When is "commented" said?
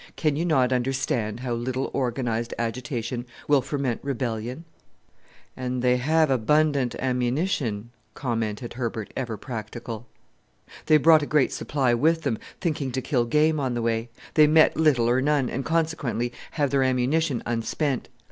8.15-8.73